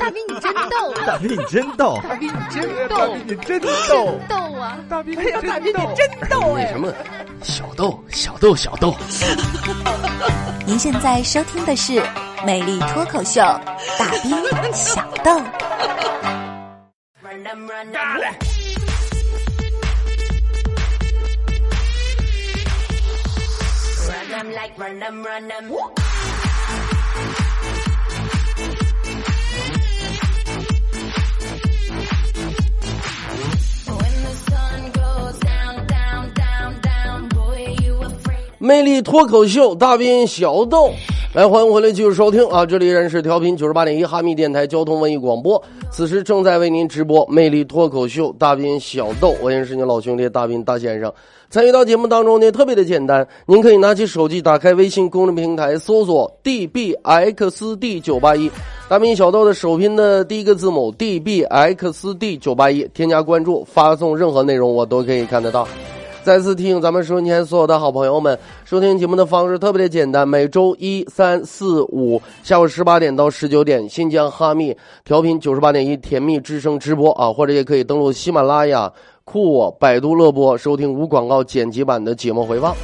[0.00, 2.96] 大兵你真逗，大兵你真逗，大兵你真逗。
[2.96, 4.78] 大逗，兵你真逗，逗啊！
[4.88, 6.66] 大兵哎呀，大兵你真逗哎！
[6.68, 6.90] 什么
[7.42, 8.94] 小豆小豆小豆，
[10.64, 11.92] 您现在收听的是
[12.46, 13.42] 《美丽脱口秀》，
[13.98, 15.38] 大兵小豆。
[38.62, 40.90] 魅力脱口秀大兵小豆，
[41.32, 42.66] 来欢迎回来继续收听啊！
[42.66, 45.60] 这里依然是调频九十八点一哈密电台交通文艺广播，
[45.90, 51.10] 此时正在为您直播魅力脱口秀大兵小豆，我也是你老兄弟大兵大先生。
[51.48, 58.50] 参与到节目当中呢，特别的简单，您可以拿起手机，打开微信公众平台，搜索 dbxd 九八一，
[58.90, 65.66] 大兵小豆的首拼的第一个字母 dbxd 九八一，添加关注，发送任何内容我都可以看得到。
[66.22, 78.92] 再次提醒咱们收听前所有的好朋友们，收听节目的方式特别的简单，每周一、三、四、五下午十八点到十九点，新疆哈密调频九十八点一甜蜜之声直播啊，或者也可以登录喜马拉雅、
[79.24, 82.76] 酷我、百度乐播收听无广告剪辑版的节目回放。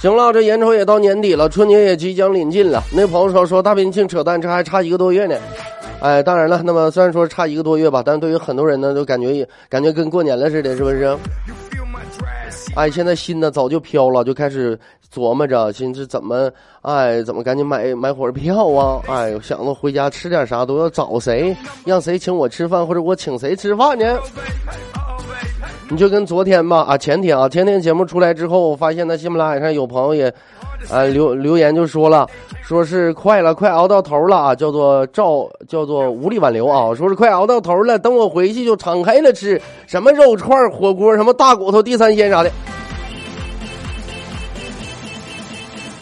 [0.00, 2.82] 行了，这眼瞅也到年底了，春节也即将临近了。
[2.92, 5.36] 那朋友说说大兵净扯淡，这还差一个多月呢。
[6.00, 11.16] 哎，当然了，那么虽然说差一个多月吧，但对于很多人呢，都感觉感觉跟过年了似的，是不是？
[12.74, 14.78] 哎，现在心呢早就飘了，就开始
[15.12, 16.50] 琢磨着，寻思怎么，
[16.82, 19.00] 哎，怎么赶紧买买火车票啊？
[19.08, 24.18] 哎，想着回家吃点啥，都要找谁，让谁请我吃饭，或者我请谁吃饭呢？
[25.88, 30.28] 你就跟昨天吧，啊，前天啊，前天节目出来之后，我发现在喜马拉雅上有朋友也，
[30.90, 32.26] 啊留留言就说了，
[32.60, 42.50] 说是快了，快熬到头了啊，叫做赵，叫做无力挽留啊，说是快熬到头了，等我回去就敞开了吃，什么肉串、火锅，什么大骨头、地三鲜啥的。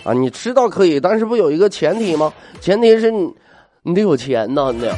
[0.03, 2.33] 啊，你吃倒可以，但是不有一个前提吗？
[2.59, 3.31] 前提是你，
[3.83, 4.95] 你得有钱呐，你得。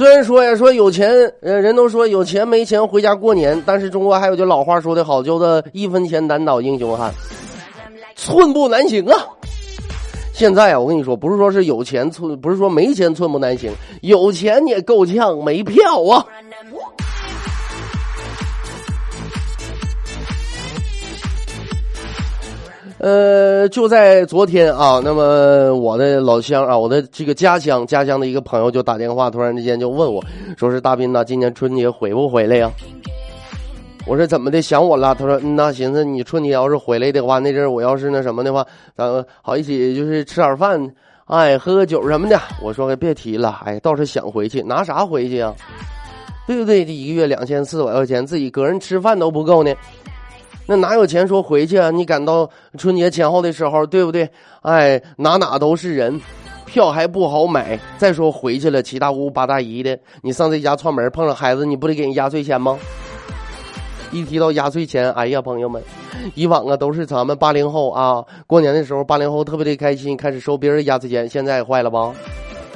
[0.00, 1.10] 虽然说呀，说有钱，
[1.42, 7.12] 呃，人都说有钱没钱回家过年，但是中国还有句老话说的好，叫做一分钱难倒英雄汉，
[8.16, 9.14] 寸步难行啊。
[10.32, 16.24] 现在啊，我跟你说，不是说是有钱寸，不是说没钱寸步难行，有钱也够呛没票啊。
[23.00, 30.22] 呃，就在昨天啊，那么我的老乡啊，我的这个家乡家乡的一个朋友就打电话，突然之间就问我，
[30.58, 32.70] 说是大斌呐，今年春节回不回来呀？
[34.06, 35.14] 我说怎么的，想我了？
[35.14, 40.78] 他说，嗯呐，寻思你春节要是回来的话，那阵我要是那什么的话，咱们好一起就是吃点饭，
[41.24, 42.38] 哎，喝个酒什么的。
[42.62, 45.54] 我说别提了，哎，倒是想回去，拿啥回去啊？
[46.46, 46.84] 对不对？
[46.84, 49.72] 这一个月两千四百块钱，自己个人吃饭都不够呢。
[50.70, 51.90] 那哪有钱说回去啊？
[51.90, 52.48] 你赶到
[52.78, 54.30] 春节前后的时候，对不对？
[54.62, 56.20] 哎，哪哪都是人，
[56.64, 57.76] 票还不好买。
[57.98, 62.78] 再说回去了，七大姑八大姨的，你上这家串门碰上孩子，你不得给人压岁钱吗？
[64.12, 65.82] 一提到压岁钱，哎呀，朋友们，
[66.36, 71.28] 以往啊都是咱们八零后啊，过年的时候八零后特别的开心，开始收别人压岁钱。
[71.28, 72.14] 现在坏了吧？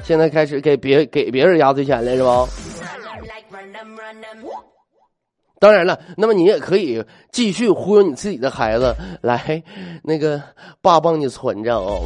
[0.03, 2.45] 现在开始给别给别人压岁钱了，是吧？
[5.65, 7.03] 当然了，那么你也可以
[7.33, 9.63] 继续忽悠你自己的孩子，来，
[10.03, 10.39] 那个
[10.83, 12.03] 爸帮你存着哦。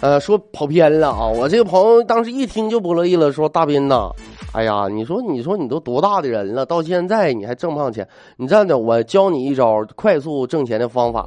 [0.00, 1.26] 呃，说跑偏了啊！
[1.26, 4.12] 我这个朋友当时一听就不乐意了，说大斌呐，
[4.52, 8.06] 哎呀，你说你说你都多大的人了，到现在你还挣不上钱？
[8.36, 11.26] 你这样的，我教你一招快速挣钱的方法，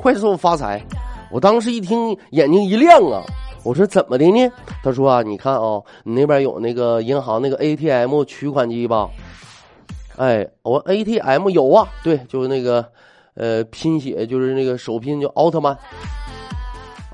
[0.00, 0.80] 快速发财。
[1.30, 3.22] 我当时一听，眼睛一亮啊！
[3.62, 4.50] 我说怎么的呢？
[4.82, 9.08] 他说啊，你看啊、你那边有那个银行那个 ATM 取款机吧？
[10.16, 12.84] 哎，我 ATM 有啊，对，就是那个，
[13.34, 15.76] 呃，拼写就是那个首拼叫奥特曼。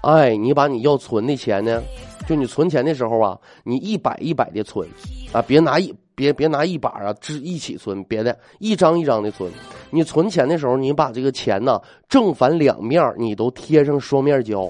[0.03, 1.83] 哎，你把你要存的钱呢，
[2.27, 4.89] 就你存钱的时候啊，你一百一百的存，
[5.33, 9.49] 啊，别拿一别别拿一把啊，只一起存，别的一张一张的存。
[9.91, 11.79] 你存钱的时候，你把这个钱呢
[12.09, 14.69] 正反两面你都贴上双面胶。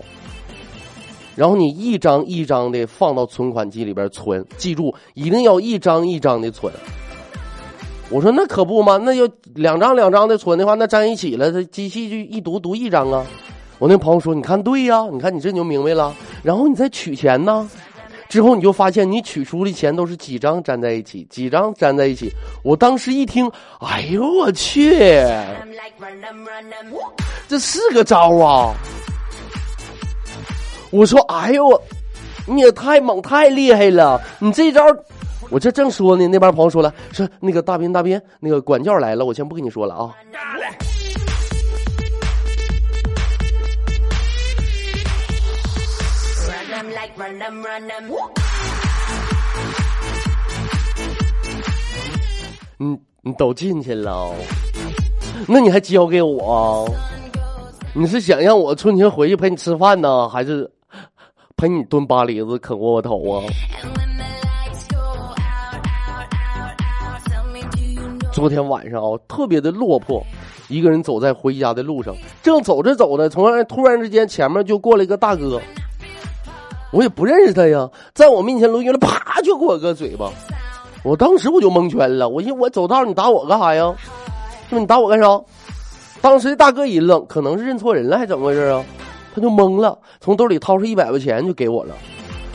[1.36, 6.72] 然后你一张一张的放到存款机里边存，记住一定要一张一张的存。
[8.10, 13.24] 我说那可不嘛，那要两张两张的存的话，那粘一起了，这机器就一读读一张啊。
[13.78, 16.14] 我那朋友说：“你看对呀，你看你这你就明白了。
[16.42, 17.68] 然后你再取钱呢，
[18.28, 22.30] 之后你就发现你取出的钱都是几张粘在一起，几张粘在一起。
[22.62, 23.50] 我当时一听，
[23.80, 24.90] 哎呦我去.
[27.48, 28.74] 这是个招啊！
[30.90, 31.82] 我说：哎呦我，
[32.46, 34.82] 你也太猛太厉害了，你这招。”
[35.48, 40.12] 我这正说呢，那帮朋友说了，说那个大斌大斌，那个管教来了，我先不跟你说了啊。
[46.96, 48.10] Like run them, run them.
[52.78, 54.32] 你你都进去了，
[55.46, 56.88] 那你还交给我？
[57.92, 60.70] 你是想让我春节回去陪你吃饭呢，还是
[61.54, 63.44] 陪你蹲巴黎子啃窝窝头啊?
[68.32, 70.24] 昨天晚上啊，特别的落魄，
[70.68, 75.60] 一个人走在回家的路上，正走着走着，从而突然之间前面就过来一个大哥，
[76.96, 80.30] 我也不认识他呀，在我面前抡圆了，啪就给我个嘴巴，
[81.04, 83.94] 我当时我就蒙圈了，我寻思我走道你打我干啥呀？
[84.70, 85.38] 是不是你打我干啥？
[86.22, 88.82] 当时大哥一愣，可能是认错人了，还怎么回事啊？
[89.34, 91.94] 他就懵了，从兜里掏出一百块钱就给我了。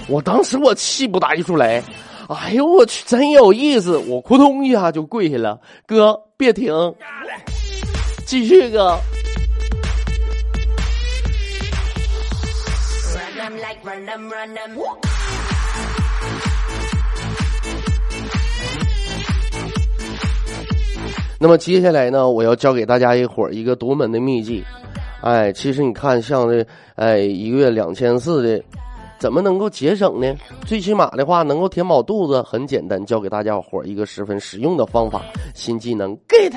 [0.07, 1.83] 我当时我气不打一处来，
[2.27, 3.95] 哎呦我去，真有意思！
[4.07, 6.73] 我扑通一下就跪下了，哥别停，
[8.25, 8.97] 继续哥。
[13.61, 14.75] Like run them, run them.
[21.39, 24.63] 那么接下来呢，我要教给大家一会儿一个独门的秘籍。
[25.21, 26.65] 哎，其实你看，像这
[26.95, 28.63] 哎一个月两千四的，
[29.19, 30.35] 怎么能够节省呢？
[30.65, 35.23] 最起码的话，能够填饱肚子，很简单，教给大家伙一个十分实用的方法，
[35.53, 36.51] 新技能 get。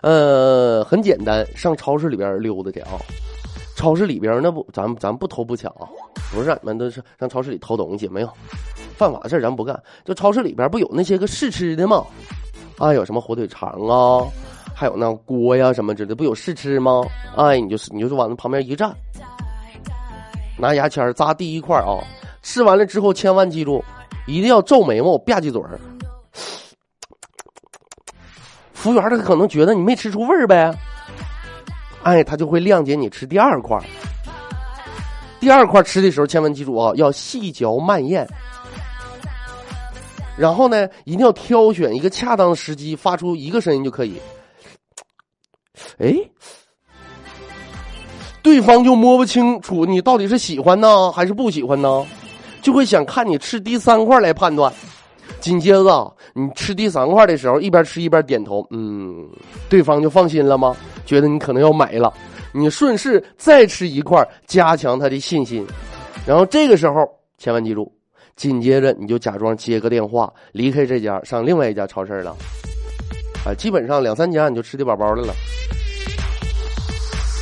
[0.00, 2.98] 呃，很简单，上超市里边溜达去啊。
[3.78, 5.86] 超市里边那不，咱咱不偷不抢啊，
[6.34, 8.28] 不是让你们都是上超市里偷东西，没有，
[8.96, 9.80] 犯法的事儿咱不干。
[10.04, 12.04] 就超市里边不有那些个试吃的吗？
[12.76, 14.26] 啊，有什么火腿肠啊，
[14.74, 17.04] 还有那锅呀什么之类的，不有试吃吗？
[17.36, 18.92] 哎，你就是你就是往那旁边一站，
[20.58, 22.02] 拿牙签扎第一块儿啊，
[22.42, 23.80] 吃完了之后千万记住，
[24.26, 25.78] 一定要皱眉毛吧唧嘴儿。
[28.72, 30.76] 服务员他可能觉得你没吃出味儿呗，
[32.02, 33.78] 哎，他就会谅解你吃第二块。
[35.40, 38.26] 第二块吃的时候，千万记住啊，要细嚼慢咽。
[40.36, 44.20] 然后呢，一定要挑选一个恰当的时机，发出一个声音就可以。
[45.98, 46.14] 哎，
[48.42, 52.04] 对方就摸不清楚你到底是喜欢呢还是不喜欢呢，
[52.62, 54.72] 就会想看你吃第三块来判断。
[55.40, 59.28] 紧接着啊，你吃第三块的时候，一边吃一边点头，嗯，
[59.68, 60.76] 对方就放心了吗？
[61.08, 62.12] 觉得你可能要买了，
[62.52, 65.66] 你顺势再吃一块，加强他的信心。
[66.26, 67.08] 然后这个时候，
[67.38, 67.90] 千万记住，
[68.36, 72.36] 紧接着你就假装接个电话，离开这家，上另外一家超市了。
[73.46, 75.32] 啊，基本上两三家你就吃的饱饱的了。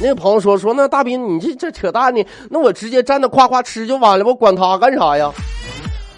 [0.01, 2.25] 那个朋友说说，那大斌你这这扯淡呢？
[2.49, 5.33] 那我直接站那夸夸吃就完了，我管他干啥呀？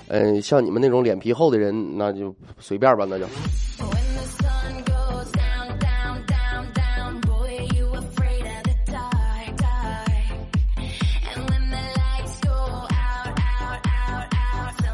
[0.09, 3.25] 嗯，像你们那种脸皮厚的人，那就随便吧，那就。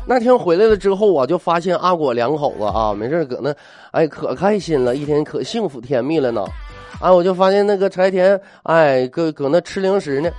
[0.06, 3.54] 那天回来了之后啊，就发现阿果两口子啊，没事搁那，
[3.90, 6.44] 哎，可开心了，一天可幸福甜蜜了呢。
[7.00, 10.30] 哎，我就发现那个柴田，哎，搁搁那吃零食呢，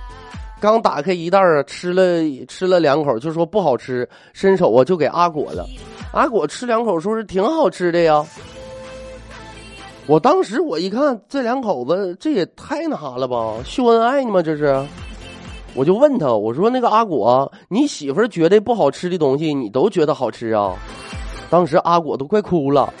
[0.60, 2.02] 刚打开一袋儿啊，吃了
[2.46, 5.66] 吃了两口，就说不好吃，伸手啊就给阿果了。
[6.12, 8.24] 阿果吃两口，说是挺好吃的呀。
[10.06, 14.40] 我当时我一看这两口子，这也太那啥了吧，秀恩爱呢吗？
[14.40, 14.80] 这是。
[15.76, 20.72] 我就问他，我说那个阿果，你媳妇儿觉得不好吃的东西，你都觉得好吃啊？
[21.50, 22.92] 当时阿果都快哭了，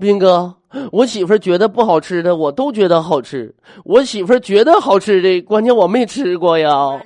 [0.00, 0.54] 斌哥，
[0.90, 3.54] 我媳妇儿觉得不好吃的，我都觉得好吃。
[3.84, 6.98] 我媳妇儿觉得好吃的，关键我没吃过呀。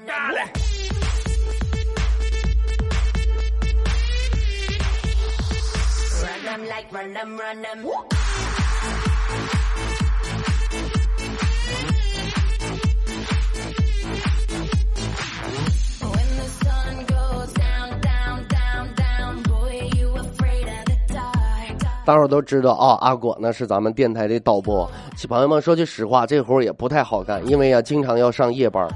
[22.05, 24.91] 大伙都知道啊，阿果呢是咱们电台的导播。
[25.29, 28.89] 朋友们说句实话，这活儿也不太好干，因为呀、经常要上夜班，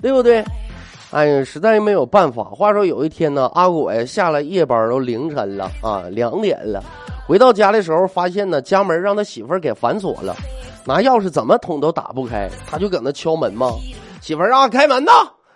[0.00, 0.42] 对不对？
[1.10, 2.42] 哎呀，实在没有办法。
[2.44, 6.82] 话说有一天呢，阿果呀下了夜班都凌晨了啊，两点了，
[7.28, 10.34] 回到家的时候发现呢，家门让他媳妇儿给反锁了。
[10.86, 13.72] 拿钥匙怎么捅都打不开，他就搁那敲门嘛。
[14.22, 15.12] 媳妇儿啊，开门呐，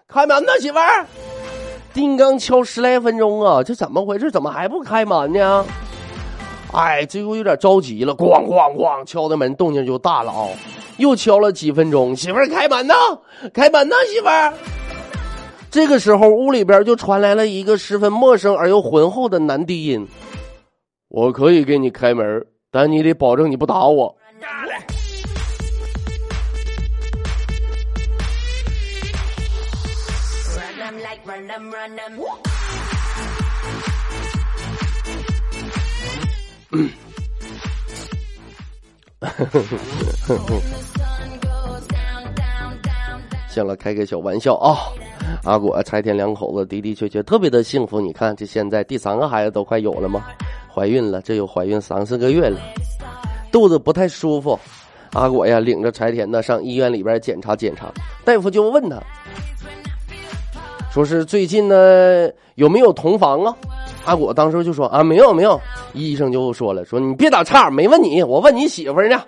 [0.07, 1.07] 开门呐，媳妇儿。
[1.95, 4.31] 叮当敲十来分钟啊，这怎么回事？
[4.31, 5.65] 怎么还不开门呢？
[6.73, 10.49] 哎，这又有点着急了，咣咣咣，敲的门动静就大了啊、
[10.99, 12.95] 又敲了几分钟，媳妇儿开门呐，
[13.55, 14.53] 开门呐，媳妇儿。
[15.71, 20.07] 这个时候，屋里边就传来了一个十分陌生而又浑厚的男低音
[21.09, 24.15] ：“我可以给你开门，但你得保证你不打我。”
[43.49, 44.77] 行了，开个小玩笑啊！
[45.45, 48.01] 阿果柴田两口子的的确确特别的幸福。
[48.01, 50.25] 你看，这现在第三个孩子都快有了吗？
[50.73, 52.61] 怀孕了，这又怀孕三四个月了，
[53.51, 54.59] 肚子不太舒服。
[55.15, 57.93] 阿果呀，领着柴田呢上医院里边检查检查，
[58.25, 59.03] 大夫就问他，
[60.93, 63.57] 说是最近呢有没有同房啊？
[64.05, 65.61] 阿果当时就说啊没有没有，
[65.93, 69.23] 医生就说了，说你别打岔，没问你，我问你媳妇儿呢。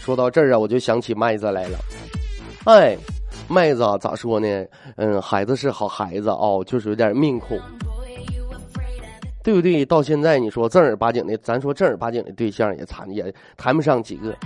[0.00, 1.78] 说到这儿啊，我就想起麦子来了。
[2.64, 2.96] 哎，
[3.48, 4.66] 麦子，咋说呢？
[4.96, 7.60] 嗯，孩子是好孩子哦，就是有点命苦，
[9.42, 9.84] 对不对？
[9.84, 14.36] 到现在你说正儿八经的，咱说正儿八经的对象也谈也谈不上几个。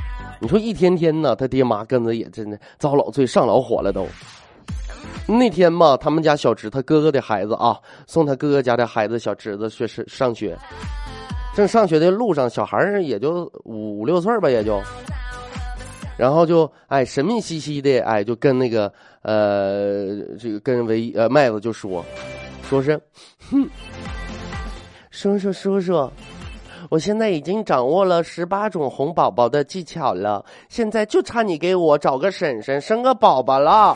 [0.40, 4.06] 你说一天天呢，他爹妈跟着也真的遭老罪上老火了都。
[5.26, 10.56] 那天嘛，他们家小侄他哥哥的孩子啊，送他哥哥家的孩子小侄子去上上学，
[11.54, 14.80] 正上学的路上，小孩也就五五六岁吧，也就。
[16.16, 22.04] 然后就哎神秘兮兮的哎就跟那个呃这个跟唯呃麦子就说，
[22.68, 23.00] 说是，
[23.50, 23.68] 哼，
[25.14, 26.10] 叔叔叔叔，
[26.90, 33.94] 我现在已经掌握了十八种哄宝宝的技巧了，现在就差你给我找个婶婶生个宝宝了。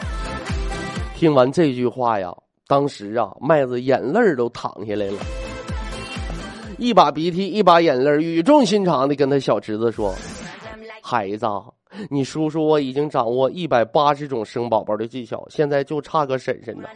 [1.17, 2.33] 听完这句话呀，
[2.69, 5.19] 当时啊麦子眼泪都淌下来了，
[6.79, 10.15] 一把鼻涕一把眼泪，语重心长的跟他小侄子说。
[11.03, 11.47] 孩子，
[12.09, 16.89] 你叔叔我已经掌握一百八十种生宝宝的技巧，现在就差个婶婶呢。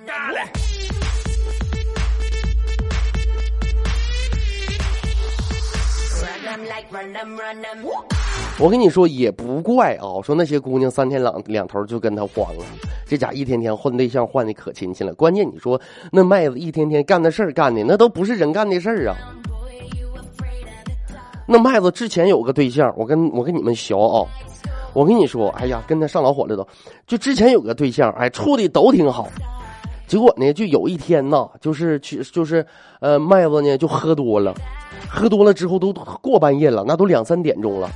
[8.59, 12.65] 我跟你说也不怪啊，说那些姑娘三天两两头就跟他慌了，
[13.07, 15.15] 这家一天天换对象换的可勤勤了。
[15.15, 19.17] 关键你说那麦子一天天干的事儿干的那都不是人干的事儿啊。
[21.47, 24.25] 那麦子之前有个对象，我跟我跟你们学啊，
[24.95, 26.67] 我跟你说，哎呀，跟他上老火了都。
[27.07, 29.29] 就之前有个对象，哎，处的都挺好。
[30.07, 32.65] 结果呢，就有一天呐，就是去就是
[33.01, 34.55] 呃，麦子呢就喝多了，
[35.09, 37.91] 喝多了之后都过半夜了，那都两三点钟了。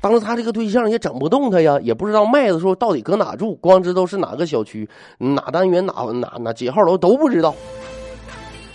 [0.00, 4.88] 当时他这个对象也整不动他呀，也不知道麦子说到底搁哪住，光知道是哪个小区、
[5.18, 7.54] 哪单元、哪哪哪几号楼都不知道。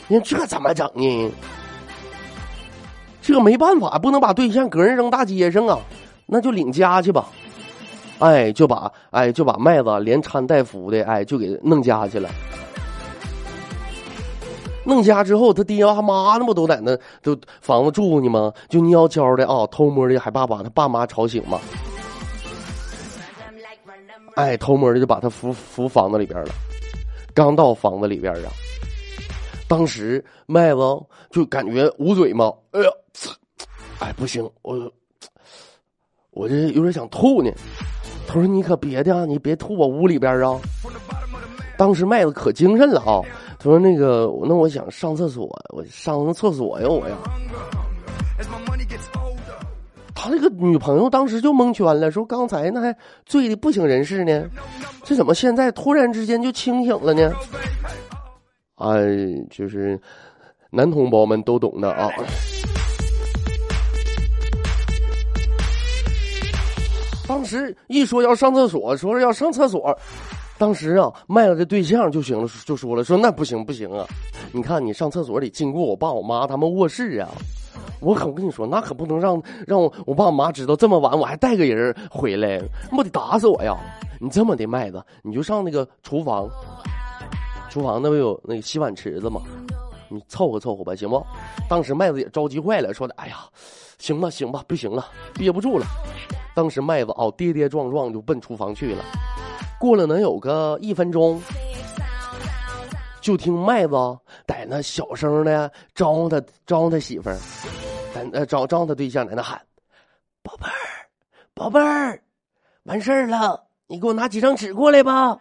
[0.07, 1.31] 你说这怎么整呢？
[3.21, 5.79] 这没办法，不能把对象搁人扔大街上啊，
[6.25, 7.27] 那就领家去吧。
[8.19, 12.29] 哎，就把哎就把麦子连搀带扶的，哎就给弄家去了。
[14.83, 18.51] 弄家之后，他爹他妈那不都在那都房子住呢吗？
[18.69, 21.59] 就蔫悄的啊，偷摸的，还怕把他爸妈吵醒吗？
[24.35, 26.51] 哎，偷摸的就把他扶扶房子里边了。
[27.33, 28.51] 刚到房子里边啊，
[29.67, 30.79] 当时麦子
[31.29, 32.89] 就感觉捂嘴嘛，哎呀，
[33.99, 34.91] 哎不行，我
[36.31, 37.51] 我这有点想吐呢。
[38.27, 40.57] 他说：“你可别的啊，你别吐我屋里边啊。”
[41.77, 43.19] 当时麦子可精神了啊。
[43.63, 47.15] 他说：“那个，那我想上厕所，我上厕所呀，我呀。”
[50.15, 54.49] 他这个女朋友当时就蒙圈了，说：“刚才那还醉的不省人事呢，
[55.03, 57.31] 这怎么现在突然之间就清醒了呢？”
[58.81, 58.99] 哎，
[59.51, 59.99] 就是
[60.71, 62.09] 男同胞们都懂的啊。
[67.27, 69.95] 当时一说要上厕所，说是要上厕所，
[70.61, 74.05] 当时啊，卖了这对象就行了，就说了，说那不行不行啊，
[74.53, 77.27] 你看你上厕所得经过我爸我妈他们卧室啊，
[77.99, 83.75] 我可我跟你说，那可不能让让我我爸我妈知道这么晚我还带个人回来，那不得打死我呀！
[84.19, 86.47] 你这么的麦子，你就上那个厨房，
[87.71, 89.41] 厨房那不有那个洗碗池子吗？
[90.09, 91.25] 你凑合凑合吧，行不？
[91.67, 93.37] 当时麦子也着急坏了，说的，哎呀，
[93.97, 95.87] 行吧行吧，不行了，憋不住了。
[96.53, 99.03] 当时麦子哦，跌跌撞撞就奔厨房去了。
[99.81, 101.41] 过了能有个一分钟，
[103.19, 103.95] 就听麦子
[104.45, 107.37] 在那小声的招呼他招呼他媳妇儿，
[108.13, 109.59] 在那招招呼他对象在那喊
[110.43, 111.09] ：“宝贝儿，
[111.55, 112.21] 宝贝儿，
[112.83, 115.35] 完事儿了，你给我拿几张纸过来吧。”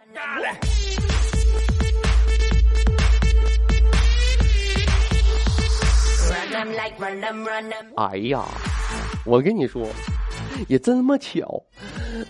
[7.95, 8.43] 哎呀，
[9.23, 9.85] 我跟你说，
[10.67, 11.63] 也真他妈巧，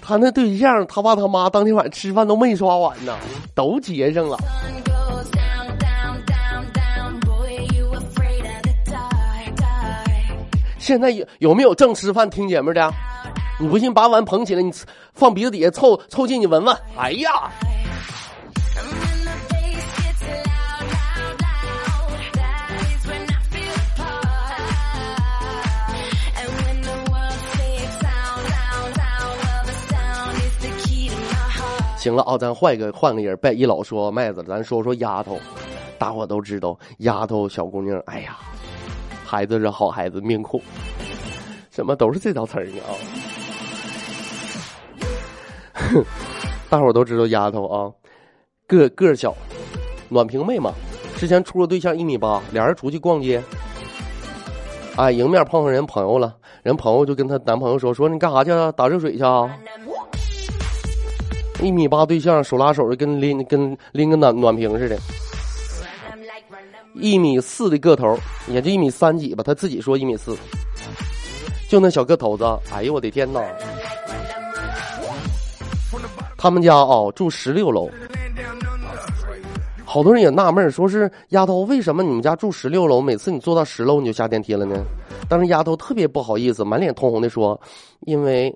[0.01, 3.18] 他那对象他爸他妈当天晚上吃饭都没刷碗呢，
[3.54, 4.38] 都结上了。
[10.78, 12.92] 现在有有没有正吃饭听节目的？
[13.60, 14.74] 你不信，把碗捧起来，你
[15.13, 16.75] 放鼻子底下凑凑近，你闻闻。
[16.98, 17.51] 哎呀，
[32.01, 35.39] 行了啊，咱换一个换个人，别一老说麦子，咱说说丫头。
[36.00, 38.39] 大伙都知道，丫头小姑娘，哎呀，
[39.24, 40.60] 孩子是好孩子，命苦，
[41.70, 42.89] 怎么都是这套词儿呢啊？
[45.74, 46.03] 哼，
[46.72, 47.91] 大伙都知道丫头啊，
[48.65, 49.31] 个个小，
[50.10, 50.74] 暖瓶妹嘛。
[51.17, 53.43] 之前处了对象一米八，俩人出去逛街，
[54.98, 58.72] 哎，迎面碰上人朋友了，人朋友就跟她男朋友说：“说你干啥去啊？
[58.72, 59.48] 打热水去啊？”
[61.62, 64.98] 一米八对象手拉手的，跟拎跟拎个暖暖瓶似的。
[66.96, 70.36] 一米四的个头，也就一米三几吧，他自己说一米四，
[71.70, 73.41] 就那小个头子，哎呦我的天哪！
[76.38, 77.89] 他们家哦住十六楼，
[79.86, 84.84] 好多人也纳闷，说是丫头，为什么你们家住十六楼，每次你坐到十楼你就下电梯了呢？
[85.30, 87.60] 当时丫头特别不好意思，满脸通红的说
[88.06, 88.53] ：“因为，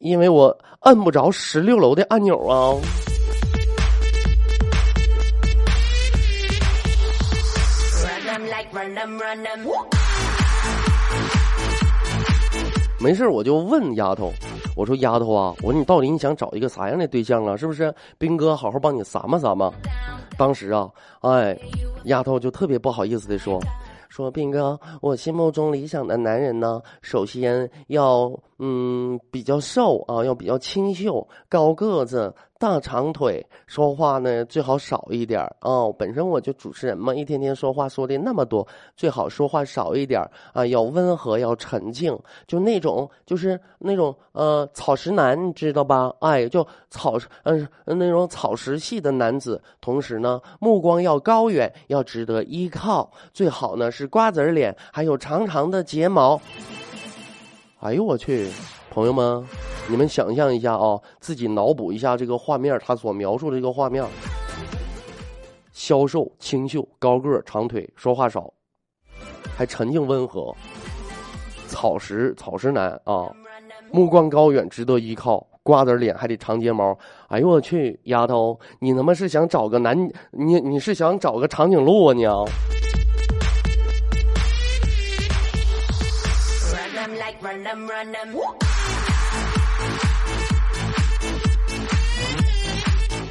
[0.00, 2.72] 因为我摁不着十六楼的按钮啊。”
[12.98, 14.32] 没事我就问丫头，
[14.74, 17.54] 我说丫头啊，我说你到底你想找一个啥样的对象啊？
[17.54, 17.94] 是不是？
[18.16, 19.70] 兵哥好好帮你撒嘛撒嘛。
[20.38, 20.88] 当时啊，
[21.20, 21.58] 哎，
[22.04, 23.60] 丫头就特别不好意思的说。
[24.10, 35.90] 说斌哥，我心目中理想的男人呢，首先要嗯比较瘦啊，要比较清秀，高个子，大长腿，说话呢最好少一点儿哦。
[35.98, 42.14] 本身我就主持人嘛，一天天说话说的那么多，最好说话少一点儿啊，要温和，要沉静，
[42.46, 46.12] 就那种就是那种呃草食男，你知道吧？
[46.20, 56.38] 哎，就草嗯、那种草食系的男子，同时呢目光要高远，要值得依靠，最好呢是瓜子脸，还有长长的睫毛。
[57.78, 58.50] 哎呦我去！
[58.90, 59.46] 朋友们，
[59.88, 64.04] 你们想象一下啊，自己脑补一下这个画面，他所描述的这个画面：
[65.72, 68.52] 消瘦、清秀、高个、长腿，说话少，
[69.56, 70.52] 还沉静温和，
[71.68, 73.30] 草食草食男啊，
[73.92, 76.98] 目光高远，值得依靠，瓜子脸，还得长睫毛。
[77.28, 79.96] 哎呦我去，丫头，你他妈是想找个男？
[80.32, 82.42] 你你是想找个长颈鹿啊你啊？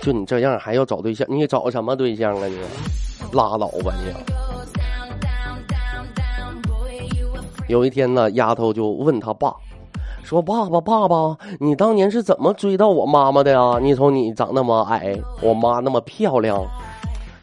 [0.01, 1.27] 就你这样还要找对象？
[1.29, 2.57] 你找什么对象啊你？
[3.33, 4.13] 拉倒吧你！
[7.67, 9.53] 有一天呢，丫头就问他爸，
[10.23, 13.77] 说：“爸爸，爸爸，你当年是怎么追到我妈妈的呀？
[13.79, 16.65] 你瞅你长那么矮，我妈那么漂亮。”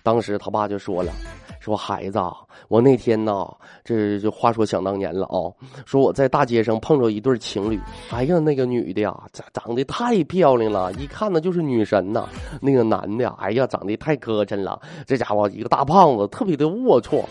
[0.03, 1.13] 当时他爸就说了。
[1.67, 2.33] 说孩子啊，
[2.69, 3.45] 我那天呐，
[3.83, 5.51] 这就话说想当年了啊。
[5.85, 7.81] 说我在大街上碰着一对情侣，
[8.13, 12.29] 哎呀，那个女的呀，长长得太漂亮了，一看呢就是女神呐。
[12.61, 17.25] 那个男的，哎呀，长得太磕碜了，这家伙一个大胖子，特别的龌龊。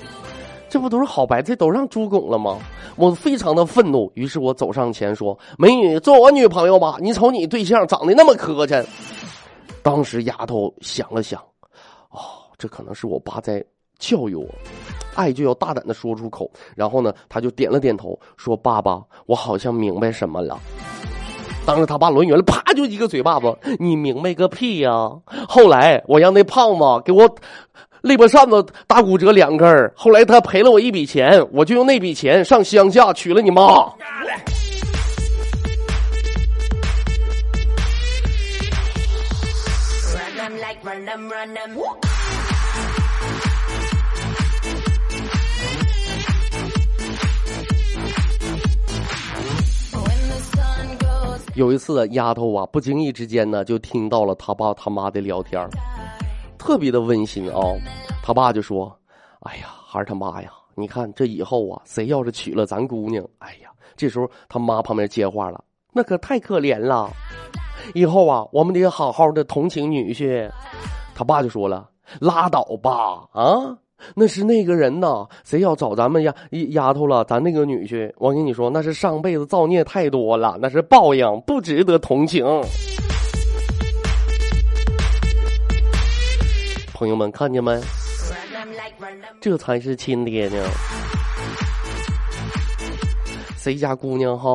[0.68, 2.60] 这不都是好白菜都让猪拱了吗？
[2.98, 6.98] 我非常的愤怒，于是我走上前说：“美女，做我女朋友吧。
[7.00, 8.86] 你瞅你对象长得那么磕碜。”
[9.82, 11.40] 当时丫头想了想，
[12.10, 12.20] 哦，
[12.58, 13.64] 这可能是我爸在。
[14.00, 14.46] 教育我，
[15.16, 16.50] 爱就要大胆的说出口。
[16.76, 20.60] 然后呢，他就点了点头，说：“爸爸，我好像明白什么了。”
[21.66, 24.92] 当时他爸抡圆了，啪就一个嘴巴子：“你明白个屁呀！”
[25.50, 27.28] 后来我让那胖子给我
[28.02, 33.64] 肋巴扇子打骨折两根后来他赔了我一笔钱，我就用那笔钱上乡下娶了你妈。
[51.56, 55.66] 有一次，丫头啊，不经意之间呢，就听到了他爸他妈的聊天，
[56.58, 57.62] 特别的温馨啊、
[58.22, 58.94] 他爸就说
[59.40, 65.64] ：“哎呀，孩儿他妈呀，你看这以后啊，谁要是娶了咱姑娘，哎呀，这时候他妈旁边接话了，
[65.94, 67.10] 那可太可怜了。
[67.94, 70.52] 以后啊，我们得好好的同情女婿。”
[71.16, 71.90] 他爸就说了
[72.20, 73.78] ：“拉倒吧，啊。”
[74.16, 76.34] 那是那个人呐，谁要找咱们丫
[76.70, 82.46] 丫头了，咱那个女婿，我跟你说，那是上辈子造孽太多了，那是报应，不值得同情。
[86.94, 87.80] 朋友们，看见没？
[89.42, 90.56] 这才是亲爹呢。
[93.58, 94.50] 谁家姑娘哈，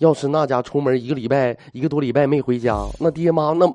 [0.00, 3.66] 要是那家出门一个礼拜、一个多礼拜没回家，那爹妈那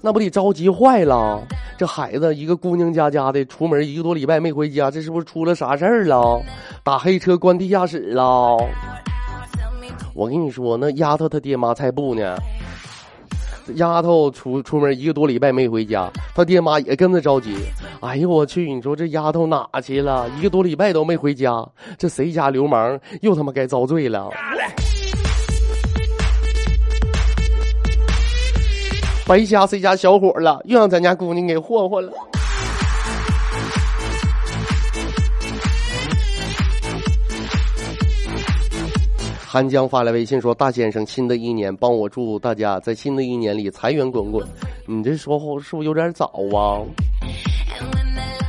[0.00, 1.42] 那不得着急坏了？
[1.76, 6.40] 这孩子一个姑娘家家的，出门一个多礼拜没回家，这是不是出了啥事儿了？
[6.82, 8.56] 打黑车关地下室了？
[10.14, 12.36] 我跟你说，那丫头她爹妈才不呢。
[13.76, 17.54] 丫头出出门一个多礼拜没回家，她爹妈也跟着着急。
[18.00, 18.72] 哎呦我去！
[18.72, 20.28] 你说这丫头哪去了？
[20.38, 24.30] 一个多礼拜都没回家，这谁家流氓又他妈该遭罪了？
[29.30, 30.60] 白瞎谁家小伙了？
[30.64, 32.12] 又让咱家姑娘给霍霍了。
[39.46, 44.44] 韩江发来微信说：“大先生，新的一年帮我祝大家在新的一年里财源滚滚。”
[44.84, 46.82] 你这说话是不是有点早啊？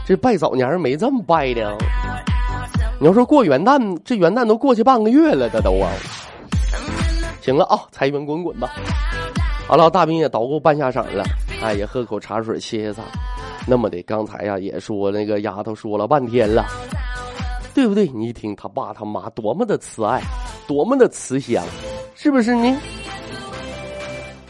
[0.03, 1.77] 这拜早年没这么拜的。
[2.99, 5.91] 你要说过元旦，这元旦都过去半个月了，这都啊。
[7.39, 8.71] 行了啊，财源滚滚吧。
[9.71, 11.23] 好了，大兵也捣鼓半下场了，
[11.63, 13.03] 哎，也喝口茶水歇歇嗓。
[13.65, 16.65] 那么的，刚才呀也说那个丫头说了半天了，
[17.73, 18.05] 对不对？
[18.09, 20.21] 你一听他爸他妈多么的慈爱，
[20.67, 21.63] 多么的慈祥，
[22.15, 22.77] 是不是呢？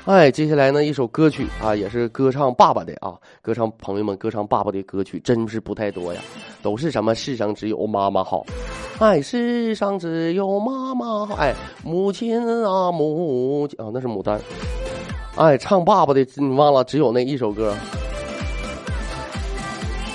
[0.06, 6.20] 哎，接下来呢一首歌曲啊，也是歌唱爸爸的啊，歌唱朋友们歌唱爸爸的歌曲真是不太多呀，
[6.64, 8.44] 都是什么世上只有妈妈好，
[8.98, 12.36] 哎，世上只有妈妈好，哎，母亲
[12.66, 14.42] 啊母啊，那是牡丹。
[15.36, 16.84] 哎，唱爸爸的，你忘了？
[16.84, 17.76] 只有那一首歌，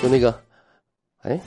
[0.01, 0.37] 就那个，
[1.23, 1.39] 哎，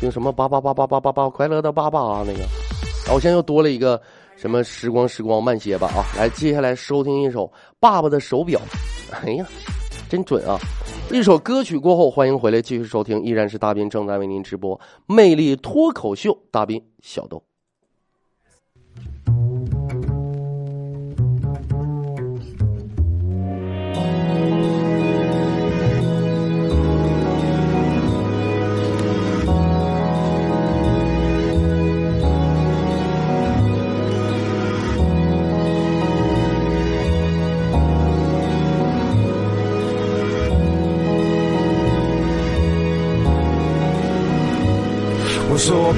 [0.00, 2.40] 就什么八八八八八八八快乐的爸爸啊，那个，
[3.04, 4.00] 然后现在又多了一个
[4.38, 6.06] 什么时光时光慢些吧啊！
[6.16, 7.44] 来，接下来收听一首
[7.80, 8.60] 《爸爸的手表》，
[9.24, 9.44] 哎呀，
[10.08, 10.56] 真准啊！
[11.10, 17.42] 一首歌曲过后，欢迎回来继续收听，依然是大斌正在为您直播《魅力脱口秀》，大斌小豆。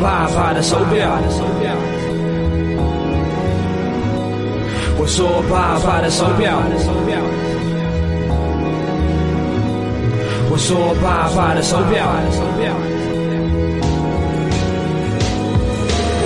[0.01, 1.19] 爸爸的手表，
[4.99, 6.57] 我说爸爸的手表，
[10.51, 13.00] 我说爸爸的手表。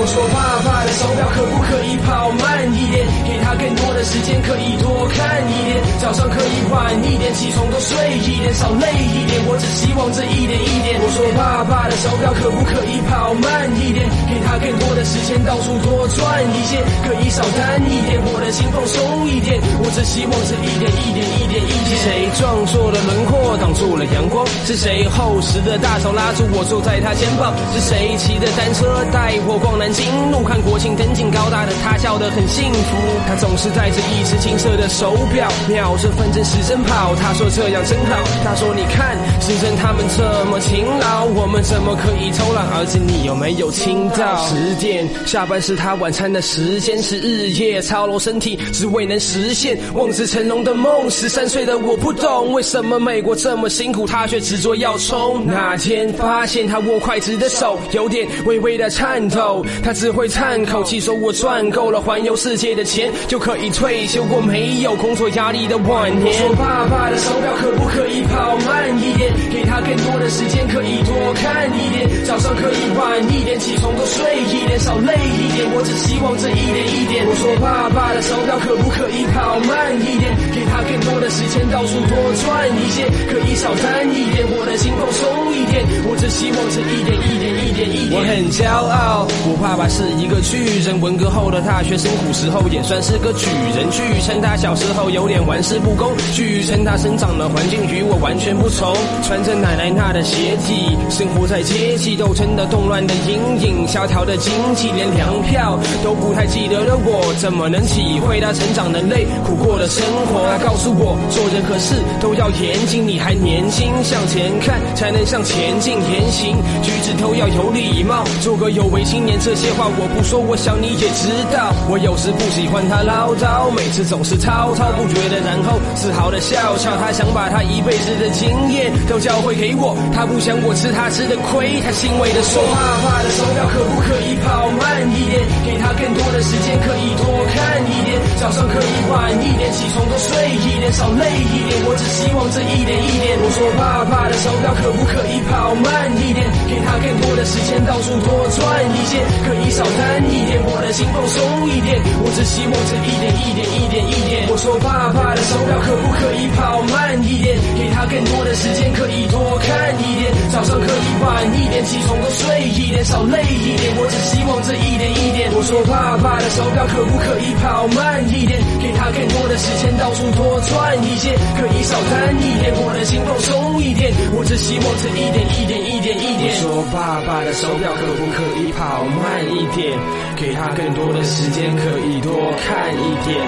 [0.04, 3.08] 我说爸爸的手表可不可以跑慢一点？
[3.24, 5.80] 给他更多的时间，可以多看一点。
[5.96, 9.40] 早上可以晚一点，起床多睡一点，少累一点。
[9.48, 11.00] 我只希望这一点一点。
[11.00, 14.04] 我说爸爸的手表可不可以跑慢一点？
[14.28, 16.20] 给他更多的时间，到处多转
[16.52, 19.56] 一些，可以少担一点，我的心放松一点。
[19.80, 21.96] 我只希望这一点一点一点一点。
[21.96, 24.44] 是谁撞错了轮廓，挡住了阳光？
[24.68, 27.56] 是谁厚实的大手拉住我坐在他肩膀？
[27.72, 32.96] 是谁骑着单车带我逛南京路，看国庆灯景，高大的他笑得很幸福。
[33.28, 37.14] 他总是戴着一只金色的手表，秒着分针时针跑。
[37.14, 38.16] 他说这样真好。
[38.44, 42.64] 他说你看时针他们这么勤劳，我们怎么可以偷懒？
[42.74, 44.44] 儿子你有没有听到？
[44.48, 51.08] 十点下班是他晚餐的时间，是日夜操劳身体，只为能实现望子成龙的梦。
[51.08, 55.46] 十三岁的我不懂为什么美国这么辛苦，他却执着要冲。
[55.46, 64.24] 那天发现他握筷子的手有点微微的颤抖，他只会叹口气说：“我赚够了环游世界的钱，就可以退休。
[64.24, 69.30] 过没有工作压力的晚年。”我说爸爸的手表可不可以跑慢一点？
[69.52, 72.24] 给他更多的时间，可以多看一点。
[72.24, 75.68] 早上可以晚一点，起床多睡一点，少累一点。
[75.76, 77.20] 我只希望这一点一点。
[77.28, 80.32] 我说爸爸的手表可不可以跑慢一点？
[80.48, 84.48] 给他更多的时间，到处多转一些，可以少贪一点。
[84.48, 88.16] 我的心放松一点，我只希望这一点一点一点一点。
[88.16, 89.28] 我很骄傲。
[89.44, 93.90] 我爸爸是一个巨人，文革后的大学生，古时候也算是个举人。
[93.90, 110.46] 据称他小时候有点玩世不恭，据称他生长的环境与我完全不同，穿着奶奶那的鞋底，生活在阶级斗争的动乱的阴影，萧条的经济，连粮票都不太记得的我，怎么能体会他成长的累，苦过的生活？
[110.46, 119.34] 他告诉我，做任何事都要严谨，你还年轻，向前看才能向前进，言行举止都要有礼貌，做个有为青年。
[119.40, 121.72] 这些些话我不说，我想你也知道。
[121.88, 126.92] 我有时不喜欢他唠叨，每次总是滔滔不绝的，然后自豪的笑笑。
[127.00, 132.76] 他想把他一辈子的经验都教会给我，他不想我吃他吃的亏，他欣慰的说：怕
[133.08, 135.40] 怕的手表可不可以跑慢一点？
[135.64, 138.20] 给他更多的时间，可以多看一点。
[138.36, 141.80] 早上可以晚一点，起床多睡一点，少累一点。
[141.88, 143.40] 我只希望这一点一点。
[143.40, 146.44] 我说爸爸的手表可不可以跑慢一点？
[146.68, 148.60] 给他更多的时间，到处多转
[148.92, 152.00] 一些，可以少贪一点，我的心放松一点。
[152.22, 153.30] 我只希望这一点？
[153.34, 153.62] 一点？
[153.74, 153.96] 一点？
[154.06, 154.48] 一点。
[154.50, 157.56] 我说爸爸的手表可不可以跑慢一点？
[157.76, 160.32] 给他更多的时间，可以多看一点。
[160.50, 163.94] 早上可以晚一点，起床多睡一点，少累一点。
[163.98, 165.10] 我只希望这一点？
[165.10, 165.50] 一点。
[165.54, 168.60] 我说爸爸的手表可不可以跑慢一点？
[168.80, 174.12] 给他更多的时间，到处多转一些，可以少贪一点，我的心放松一点。
[174.32, 175.42] 我只希望这一点？
[175.58, 175.74] 一点？
[175.80, 176.14] 一点？
[176.14, 176.54] 一点。
[176.54, 179.98] 我说爸爸的手表可不可以跑慢一点？
[180.36, 183.40] 给他更多的时间，可以多看一点。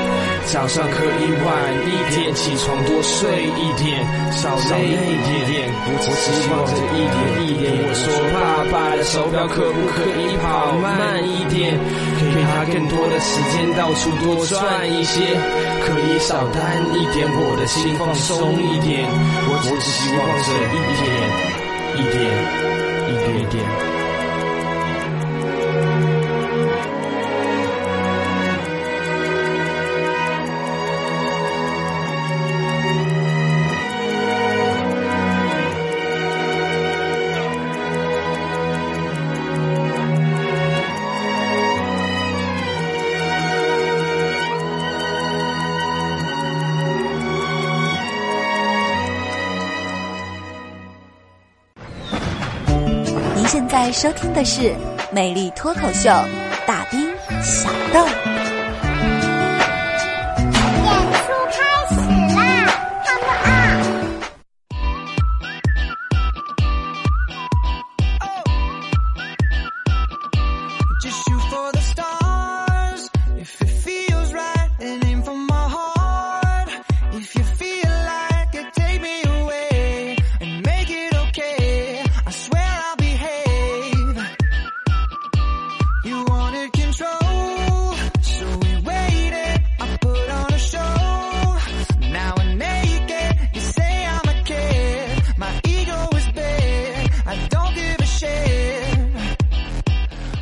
[0.47, 1.51] 早上可以晚
[1.83, 5.69] 一点，起床多睡一点，少累一点。
[5.89, 7.67] 我只希望这一点一点。
[7.83, 11.75] 我说爸爸的手表可不可以跑慢一点？
[12.33, 15.35] 给他更多的时间，到处多转一些，
[15.83, 19.03] 可以少担一点，我的心放松一点。
[19.51, 21.11] 我只希望这一点
[21.97, 22.23] 一点
[23.11, 24.06] 一点一点。
[53.93, 54.61] 收听的是
[55.13, 56.11] 《美丽脱口秀》，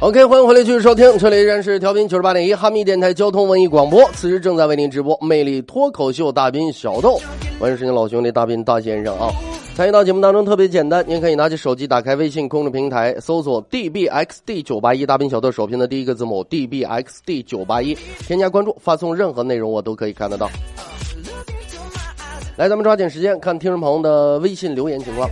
[0.04, 7.18] OK，欢迎回来继续收听，这里依然是调频九十八点一哈密电台交通文艺广播，此时正在为您直播魅力脱口秀大兵小豆，
[7.58, 9.32] 欢迎是您老兄弟大兵大先生啊。
[9.74, 20.50] 参与到节目当中特别简单，您可以拿起手机打开微信公众平台，搜索 dbxd 九八一大兵小豆首拼的第一个字母 dbxd 九八一，添加关注，发送任何内容我都可以看得到。
[22.58, 25.30] 来，咱们抓紧时间看听众朋友的微信留言情况。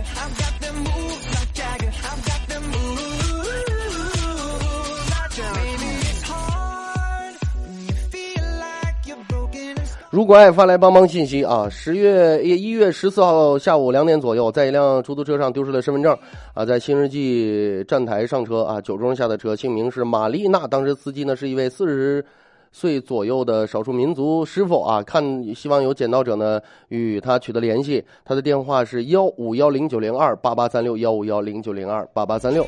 [10.13, 11.67] 如果爱发来帮帮信息啊！
[11.71, 16.15] 十月一月十四号下午两点左右，在一辆出租车上丢失了身份证
[16.53, 22.23] 啊，在新世纪站台上车啊，酒中下的车，姓名是玛丽娜，当时司机呢是一位四十
[22.71, 32.63] 岁左右的少数民族师傅啊，看希望有捡到者呢与他取得联系，他的电话是幺五幺零九零二八八三六幺五幺零九零二八八三六。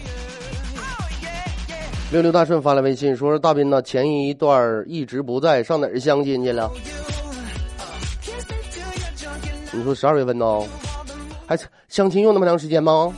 [2.11, 6.71] 六六大顺发来微信说：“说大斌呢，前一段一直不在，上哪儿相亲去了？”
[9.75, 10.61] 你说十二月份呢，
[11.45, 11.57] 还
[11.89, 13.13] 相亲用那么长时间吗？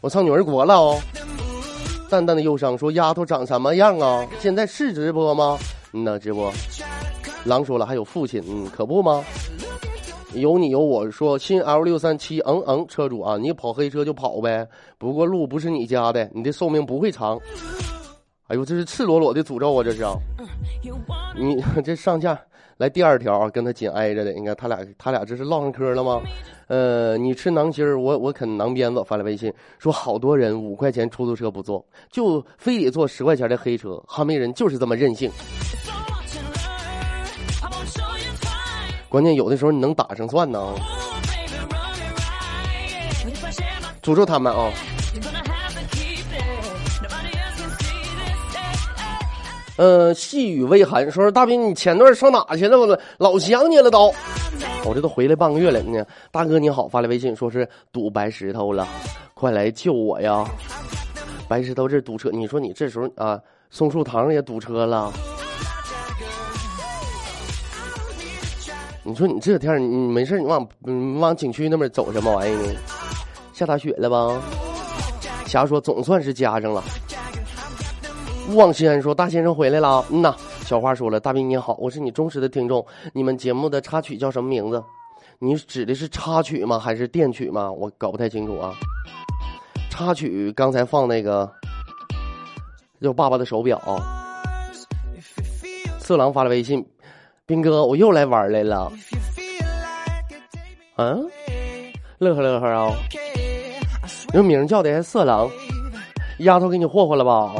[0.00, 0.98] 我上女儿国了哦。
[2.08, 4.26] 淡淡的忧伤说：“丫头长什么样啊？
[4.40, 5.58] 现在是直播吗？
[5.92, 6.50] 嗯呐，直播。”
[7.44, 9.22] 狼说了：“还有父亲，嗯，可不吗？
[10.34, 14.66] 有你有我说新 L 六三七，嗯嗯，车主啊，你跑黑车就跑呗，
[14.96, 17.38] 不过路不是你家的，你的寿命不会长。
[18.46, 19.84] 哎呦，这是赤裸裸的诅咒啊！
[19.84, 20.14] 这是啊，
[21.36, 22.38] 你 这上架
[22.78, 26.20] 来第二条啊，跟他紧挨着的，你看他俩他俩这是唠上嗑了吗？
[26.68, 29.02] 呃，你吃馕心儿，我我啃馕鞭子。
[29.02, 34.00] 发来微信说，好多人五块钱出租车不坐，就非得坐十块钱的黑车。
[34.06, 35.28] 哈密人就是这么任性。
[39.08, 40.72] 关键有的时候你能打上算呢。
[44.00, 44.70] 诅咒他们啊！
[49.78, 52.76] 呃，细雨微寒说大斌，你前段上哪去了？
[52.76, 54.12] 我老想你了都。
[54.84, 56.04] 我这都回来半个月了呢。
[56.32, 58.88] 大哥你好，发来微信说是堵白石头了，
[59.34, 60.44] 快来救我呀！
[61.46, 65.12] 白石头这堵车，你说你这时候啊，松树堂也堵车了。
[69.04, 72.74] 你说你这天你没事你往你往景区那边走什么玩意呢？
[73.52, 74.42] 下大雪了吧？
[75.46, 76.82] 霞说总算是加上了。
[78.48, 80.02] 勿忘西安说大先生回来了。
[80.10, 80.34] 嗯呐，
[80.64, 82.84] 小花说了，大兵你好，我是你忠实的听众。
[83.12, 84.82] 你们节目的插曲叫什么名字？
[85.38, 86.78] 你指的是插曲吗？
[86.78, 87.70] 还是电曲吗？
[87.70, 88.72] 我搞不太清楚啊。
[89.90, 91.50] 插曲刚才放那个
[93.02, 93.78] 叫《爸爸的手表》。
[95.98, 96.82] 色狼发了微信，
[97.44, 98.90] 兵哥，我又来玩来了。
[100.96, 101.22] 嗯，
[102.16, 102.90] 乐呵乐呵啊！
[104.32, 105.50] 这名叫的还色狼，
[106.38, 107.52] 丫头给你霍霍了吧？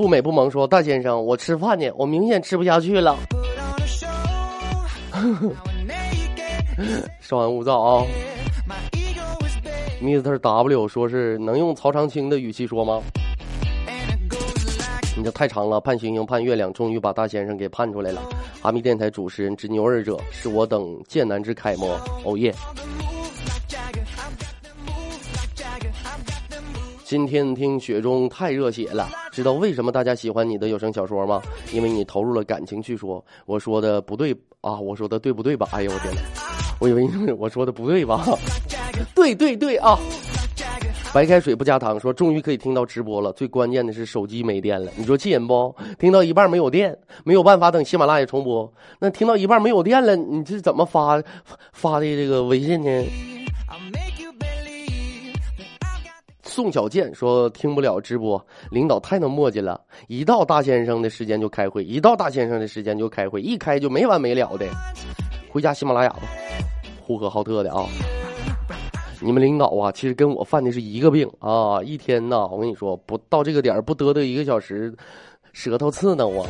[0.00, 3.18] 不美不萌说大先生，我吃饭呢，我明显吃不下去了。
[7.20, 8.06] 稍安勿躁啊
[10.02, 10.38] ！Mr.
[10.38, 13.02] W 说是能用曹长青的语气说吗？
[15.18, 18.22] 你这太长了，盼星星盼月亮，终于把大先生给盼出来了。
[18.62, 22.00] 阿密电台主持人之牛二者，是我等剑南之楷模。
[22.24, 22.54] 哦耶！
[27.04, 31.40] 今天听雪中太热血了，知道为什么大家喜欢你的有声小说吗？
[31.72, 33.24] 因为你投入了感情去说。
[33.46, 35.68] 我说的不对啊，我说的对不对吧？
[35.72, 36.20] 哎呦我天哪，
[36.80, 38.26] 我以为你我说的不对吧？
[39.14, 39.98] 对对对啊！
[41.12, 45.74] 白开水不加糖说终于可以听到直播了，最关键的是手机没电了，你说气人不？
[45.98, 48.72] 听到一半没有电，没有办法等喜马拉雅重播。
[49.00, 51.20] 那听到一半没有电了，你这怎么发
[51.72, 53.04] 发的这个微信呢？
[56.50, 64.66] 宋小健说听不了直播，领导太能磨叽了，一到大先生的时间就开会，一到大先生的时间就开会，一开就没完没了的。
[65.48, 66.22] 回家喜马拉雅吧，
[67.00, 67.86] 呼和浩特的啊。
[69.20, 71.80] 你们领导啊，其实跟我犯的是一个病啊！
[71.84, 74.92] 一天呐，我跟你说，不到这个点儿不嘚嘚一个小时，
[75.52, 76.44] 舌头刺挠我。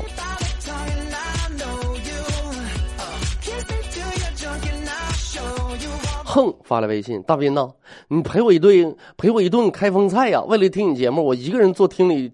[6.31, 7.69] 哼，发来微信，大斌呐，
[8.07, 10.40] 你陪我一顿，陪我一顿开封菜呀！
[10.47, 12.33] 为了听你节目，我一个人坐厅里，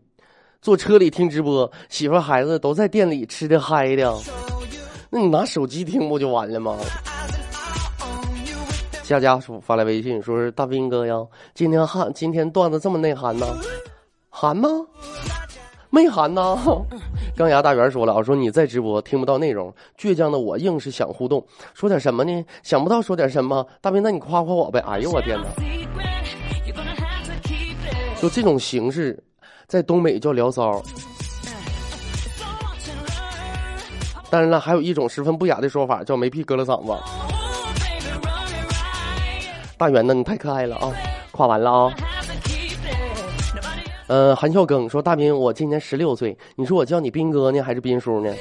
[0.61, 4.15] 坐车里听直播，媳妇孩子都在店里吃的嗨的。
[5.09, 6.77] 那你拿手机听不就完了吗？
[9.03, 11.15] 佳佳说发来微信，说是大斌哥呀，
[11.55, 13.47] 今天汉今天段子这么内涵呢，
[14.29, 14.69] 涵吗？
[15.89, 16.59] 没涵呐。
[17.37, 22.45] 钢牙大圆说了啊，说你在直播听不到内容，倔强的我硬是想互动，说点什么呢？
[22.63, 24.81] 想不到说点什么，大兵，那你夸夸我呗。
[24.87, 25.47] 哎呦我天哪！
[28.23, 29.23] 就这种形式，
[29.67, 30.83] 在东北叫聊骚。
[34.31, 36.93] 当然了，还有一种十分不雅的说法，叫没屁搁了嗓子。
[39.77, 40.91] 大圆呢，你太可爱了啊！
[41.33, 41.95] 夸完了啊。
[44.09, 48.33] 呃，韩笑庚说：“大斌，我今年十六岁，你说我叫你斌哥呢，还是斌叔呢？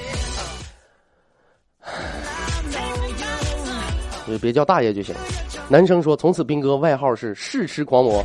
[4.28, 5.16] 你别叫大爷就行。”
[5.68, 8.24] 男生说：“从此斌哥外号是试吃狂魔，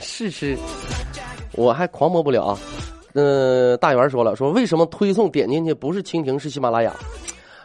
[0.00, 0.58] 试吃，
[1.52, 2.58] 我还狂魔不了啊。”
[3.14, 6.92] 呃，大圆说了：“说为什么推送点进去不是蜻蜓是喜马拉雅？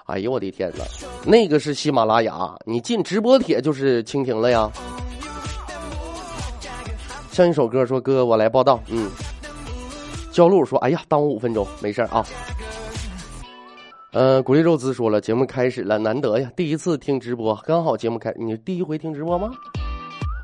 [0.06, 0.86] 哎呦我的天哪，
[1.26, 4.72] 那个是喜马拉雅，你进直播帖就是蜻蜓了呀。”
[7.34, 9.10] 像一首歌说：“哥，我来报道。”嗯，
[10.32, 12.24] 焦路说：“哎呀，耽误五分钟，没事啊。”
[14.14, 19.50] 呃，古力肉孜说了：“节目开始了，难得呀，第一次听直播，刚好节目开，你第一回听直播吗？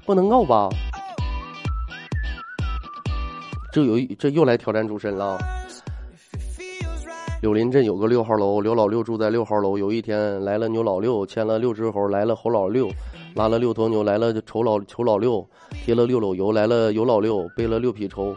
[0.04, 0.68] 不能够吧？
[3.72, 5.38] 这有一这又来挑战主持人了。”
[7.40, 9.78] 柳林镇有个六号楼，刘老六住在六号楼。
[9.78, 12.90] 有一天来了牛老六，牵了六只猴，来了猴老六，
[13.36, 15.48] 拉了六头牛，来了丑老丑老六，
[15.86, 18.36] 提了六篓油，来了油老六，背了六匹绸。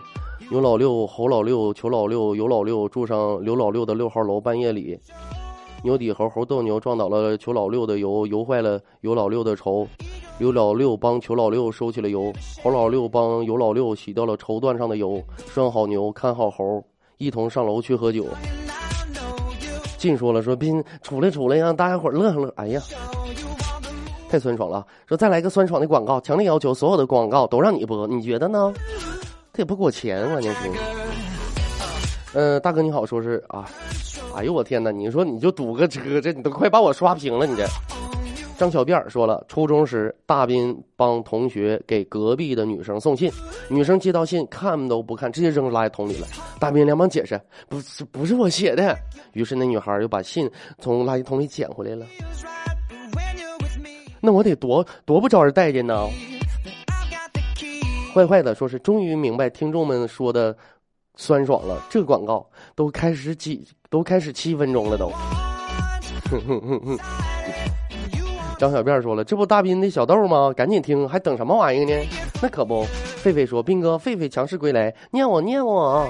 [0.50, 4.38] 牛老六、猴老六、裘老六、油老六住上刘老六的六号楼。
[4.38, 4.98] 半夜里，
[5.82, 9.88] 牛抵猴，猴斗牛，撞倒了裘老六的油，油坏了油老六的绸。
[10.38, 12.32] 刘老六帮裘老六收起了油，
[12.62, 15.22] 猴老六帮油老六洗掉了绸缎上的油。
[15.54, 16.84] 拴好牛，看好猴，
[17.16, 18.26] 一同上楼去喝酒。
[19.96, 22.52] 进说了说斌出来出来，让大家伙乐呵乐。
[22.56, 22.82] 哎呀，
[24.32, 24.86] 太酸爽了！
[25.04, 28.72] 说再来个酸爽的广告，强烈要求所有的广告都让你播，你觉得呢？
[29.52, 30.70] 他也不给我钱，关键是。
[32.32, 33.68] 嗯、大哥你好，说是啊，
[34.34, 34.90] 哎呦我天哪！
[34.90, 37.66] 你说你就堵个车，这你都快把我刷屏了，你这。
[38.56, 43.30] 张小辫儿说了，初中时大斌帮同学给隔壁的女生送信，
[43.68, 46.26] 女生接到信看都不看，直接扔垃圾桶里了。
[46.58, 48.96] 大斌连忙解释，不是不是我写的。
[49.34, 52.06] 于是那女孩又把信从垃圾桶里捡回来了。
[54.24, 56.08] 那我得多多不招人待见呢。
[58.14, 60.56] 坏坏的说是终于明白听众们说的
[61.16, 65.08] 酸爽了，这广告都开始几都开始七分钟了都。
[66.30, 66.98] 哼哼哼哼。
[68.58, 70.52] 张小辫说了：“这不大斌的小豆吗？
[70.56, 72.06] 赶紧听，还等什么玩意儿呢？
[72.40, 72.86] 那可不。”
[73.24, 76.06] 狒狒说：“斌哥，狒狒强势归来，念我念我，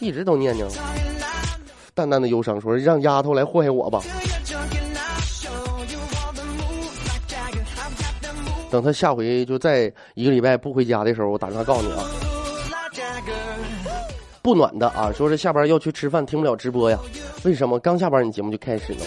[0.00, 0.66] 一直都念呢。”
[1.94, 4.00] 淡淡的忧伤说：“让丫头来祸害我吧。”
[8.74, 12.02] 等他下回就在一个礼拜不回家的时候，我打电话告诉你啊。
[14.42, 16.98] 不暖的啊，说是下班要去吃饭，听不了直播呀？
[17.44, 17.78] 为什么？
[17.78, 18.98] 刚下班你节目就开始了？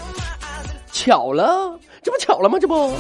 [0.94, 2.58] 巧了，这不巧了吗？
[2.58, 2.94] 这不，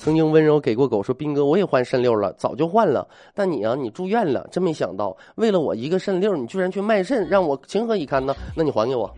[0.00, 3.06] 曾经温柔给过狗说斌哥，我也换肾六了，早就换了。
[3.32, 8.34] 但你啊，你住院了，真没想到，为了我一个肾六，你居然去卖肾，让我情何以堪呢？
[8.56, 9.08] 那你还给我，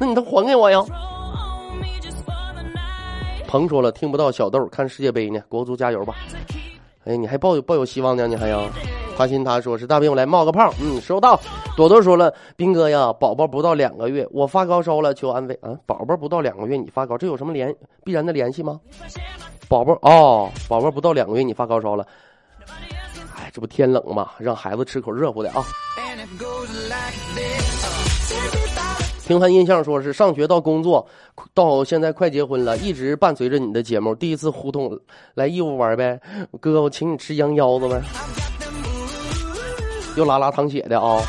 [0.00, 0.82] 那你都还给我呀。
[3.46, 6.14] 鹏说了，听不到小豆看世界杯呢，国足加油吧。
[7.04, 8.68] 哎，你还抱有抱有希望呢，你还要。
[9.16, 10.70] 花心他说是大兵，我来冒个泡。
[10.78, 11.40] 嗯，收到。
[11.74, 15.70] 朵朵说了，兵哥呀，宝宝不到两个月，我发高烧了，求安慰啊。
[15.86, 17.74] 宝宝不到两个月你发高，这有什么联
[18.04, 18.78] 必然的联系吗？
[19.68, 22.06] 宝宝哦，宝宝不到两个月你发高烧了，
[23.36, 25.64] 哎，这不天冷嘛，让孩子吃口热乎的啊。
[29.26, 31.04] 平凡印象说是上学到工作，
[31.52, 34.14] 到现在快结婚了，一直伴随着你的节目。
[34.14, 34.96] 第一次胡同
[35.34, 36.20] 来义乌玩呗，
[36.60, 38.00] 哥，我请你吃羊腰子呗。
[40.16, 41.20] 又拉拉淌血的啊，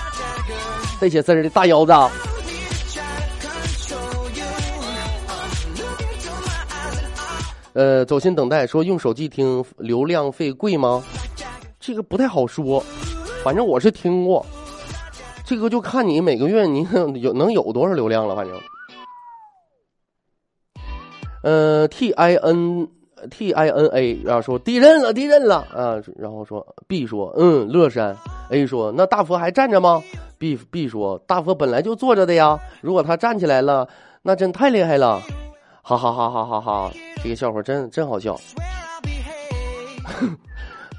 [1.01, 1.91] 带血丝儿的大腰子。
[7.73, 11.03] 呃，走心等待说用手机听流量费贵吗？
[11.79, 12.83] 这个不太好说，
[13.43, 14.45] 反正我是听过。
[15.47, 16.85] 这个就看你每个月你
[17.21, 18.59] 有能有多少流量了，反正。
[21.41, 22.85] 呃，T I N
[23.31, 28.17] T I N A 然后说地震了，地震了啊，然后说 B 说嗯，乐山
[28.49, 30.03] A 说那大佛还站着吗
[30.37, 33.87] ？B B 说大佛本来就坐着的呀，如果他站起来了，
[34.23, 35.21] 那真太厉害了，
[35.81, 36.91] 哈哈哈哈哈哈！
[37.23, 38.37] 这个笑话真真好笑。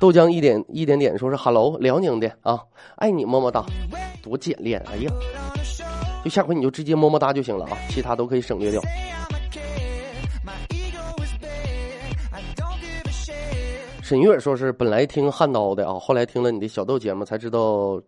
[0.00, 2.60] 豆浆一点一点点说是 Hello 辽宁的啊，
[2.96, 3.62] 爱你么么哒，
[4.22, 5.12] 多简练，哎呀，
[6.24, 8.80] 就下回你就直接么么哒就行了啊，其他都可以省略掉。
[14.02, 18.00] 沈月说是本来听汉刀的啊，后来听了你的小豆节目才知道，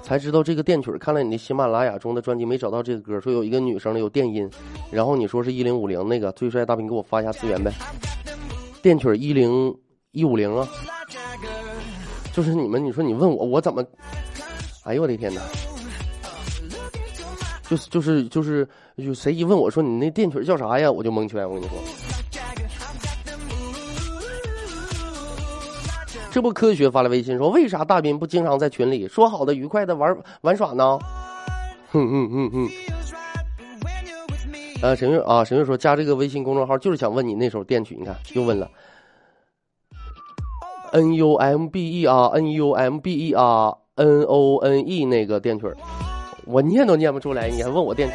[0.00, 0.92] 才知道这个电曲。
[0.98, 4.48] 看了你的喜马拉雅中的专辑，没找到这个歌，说有一个女生的有电音，
[4.92, 7.72] 然后你说是一零五零那个最帅大兵，给我发一下资源呗。
[8.80, 9.76] 电曲一零
[10.12, 10.68] 一五零啊，
[12.36, 13.82] 就是你们，你说你问我，我怎么？
[14.84, 15.40] 哎呦我的天哪！
[17.66, 18.68] 就是就是就是
[18.98, 21.48] 就谁一问我说你那电曲叫啥呀，我就蒙圈。
[21.48, 21.78] 我跟你说。
[26.30, 30.98] 这不科学发来微信说，为啥大斌不经常在群里说好的愉快的玩玩耍呢？
[31.88, 32.68] 哼哼哼哼。
[34.82, 38.70] 呃，沈月啊，沈月说加这个微信公众号就是想问你那首电曲，你看又问了。
[40.92, 45.66] N U M B E 啊，N U M B E 啊，N O N E 那个电曲
[46.44, 48.14] 我念都念不出来，你还问我电曲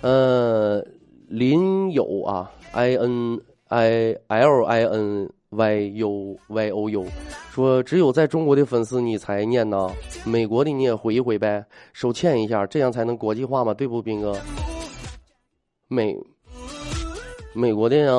[0.00, 0.84] 呃，
[1.28, 3.40] 林友啊，I N。
[3.72, 7.06] I L I N Y U Y O U，
[7.52, 9.88] 说只有在中国的粉丝你才念呢，
[10.24, 14.36] 美国的你也回一回呗，手欠一下，这样才能国际化嘛，对不，斌哥？
[15.86, 16.16] 美
[17.52, 18.12] 美国的呀，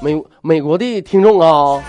[0.00, 1.82] 美美国的听众啊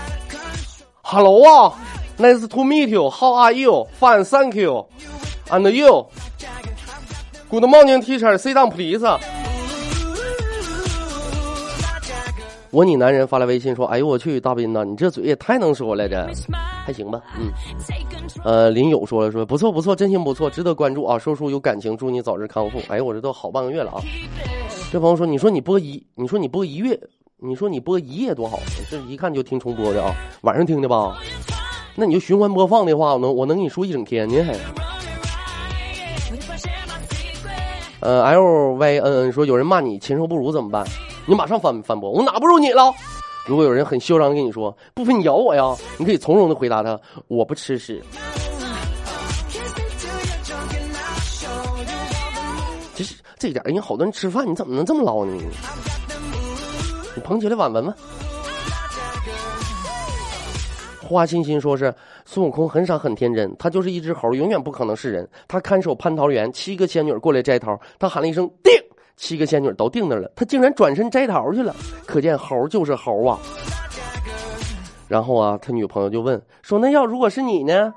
[1.02, 1.72] ，Hello 啊
[2.18, 8.36] ，Nice to meet you，How are you？Fine，Thank you，And you？Good morning, teacher.
[8.36, 9.06] Sit down, please.
[12.72, 16.16] 我你男人发来微信说：“哎呦我去，大斌呐，你这嘴也太能说了，这
[16.84, 17.20] 还行吧？
[17.36, 17.50] 嗯，
[18.44, 21.18] 呃，林友说了说不错不错，真心不错，值得关注啊。
[21.18, 22.80] 说书有感情，祝你早日康复。
[22.88, 24.00] 哎呦，我这都好半个月了啊。
[24.92, 26.96] 这朋友说，你说你播一，你说你播一月，
[27.42, 28.60] 你说你播一夜多好，
[28.90, 31.16] 这一看就听重播的啊，晚上听的吧？
[31.94, 34.54] 那你就循环播放的话，我能我能跟你说一整天呢还。
[38.00, 40.86] 呃，L Y N N 说有人骂你禽兽不如怎么办？
[41.24, 42.92] 你马上反反驳，我哪不如你了？
[43.46, 48.02] 如果有人很嚣张的跟你说，不服你咬我呀，你可以从容的回答他，我不吃屎。
[52.94, 55.32] 这是这点人好多人吃饭，你怎么能这么捞呢？
[57.30, 57.94] 捧起来碗闻闻。
[61.00, 65.28] 花欣欣说是孙悟空很傻很天真，他就是一只猴，永远不可能是人。
[65.46, 68.72] 他看守蟠桃园，七个仙女过来摘桃，他喊了一声“定”，
[69.16, 71.72] 七个仙女都定那了，他竟然转身摘桃去了。
[72.04, 73.38] 可见猴就是猴啊。
[75.06, 77.94] 然后啊，他女朋友就问说：“那要如果是你呢？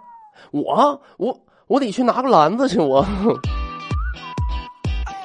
[0.51, 3.03] 我我我得去拿个篮子去我。”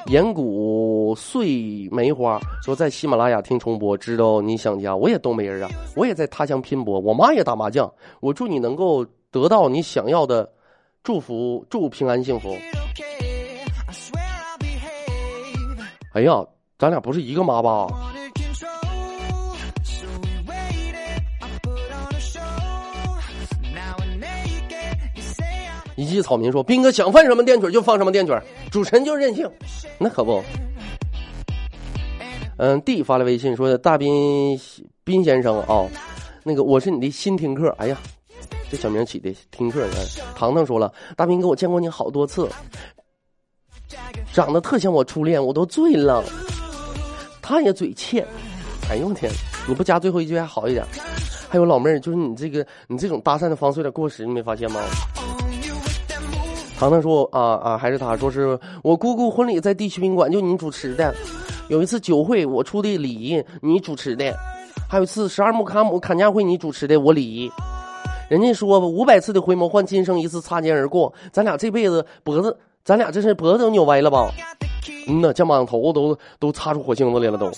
[0.09, 10.51] 岩谷碎梅花说在喜马拉雅听重播，知道你想家，我也东北人啊，我也在他乡拼搏，我妈也打麻将，我祝你能够得到你想要的
[11.03, 12.57] 祝福，祝平安幸福。
[16.13, 16.43] 哎呀，
[16.79, 17.85] 咱俩不是一个妈吧？
[25.99, 28.33] 一记草民说：“斌哥想放什么电曲就放什么电曲，
[28.71, 29.45] 主持人就任性。”
[29.99, 30.41] 那可不。
[32.55, 34.57] 嗯，D 发来微信说：“大斌
[35.03, 35.85] 斌先生啊、
[36.41, 37.67] 那个我是你的新听客。
[37.77, 37.97] 哎呀，
[38.71, 39.85] 这小名起的听客。
[40.37, 42.47] 糖糖说了，大斌哥，我见过你好多次，
[44.31, 46.23] 长得特像我初恋，我都醉了。
[47.41, 48.25] 他也嘴欠。
[48.89, 49.29] 哎呦我天，
[49.67, 50.85] 你不加最后一句还好一点。
[51.49, 54.79] 还有老妹儿，就是你这个你这种搭讪的方式有点过时，你没发现吗？”
[56.79, 61.13] 糖糖说啊啊，还是他说是我姑姑婚礼在地区宾馆，就你主持的。
[61.67, 64.33] 有一次酒会我出的礼仪，你主持的。
[64.87, 67.51] 还有一次十二木卡姆砍价会你主持的，我礼仪。
[68.29, 74.31] 人家说五百次的回眸换今生一次擦肩而过，咱俩这辈子脖子，咱俩这是脖子都扭歪了吧？
[75.09, 77.51] 嗯呐，肩膀头都都擦出火星子来了都。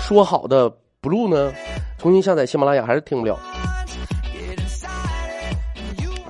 [0.00, 0.68] 说好的
[1.00, 1.52] blue 呢？
[1.98, 3.38] 重新下载喜马拉雅还是听不了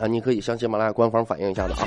[0.00, 0.06] 啊！
[0.06, 1.86] 你可以向喜马拉雅官方反映一下的啊。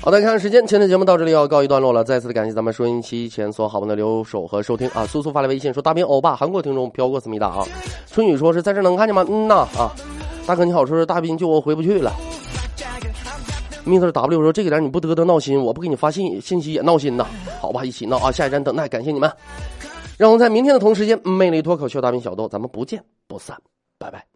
[0.00, 2.04] 好的，看看时间，今天的节目到这里要告一段落了。
[2.04, 5.04] 再次的感谢咱们收音机前所有好朋友的留守和收听啊！
[5.06, 7.64] 苏苏发来微信说：“大兵欧巴，韩国听众飘过思密达啊。”
[8.10, 9.24] 春雨说是在这能看见吗？
[9.28, 9.90] 嗯呐啊，
[10.46, 12.12] 大哥你好，说是大兵救我回不去了。
[13.84, 17.26] Mr W 说这个点你不嘚嘚闹心，我不给你发信信息也闹心呐。
[17.60, 18.30] 好吧，一起闹啊！
[18.30, 19.30] 下一站等待，感谢你们。
[20.16, 23.56] 让我们在明天的同时间，魅力脱口秀大兵小豆，咱们不见不散，
[23.98, 24.35] 拜拜。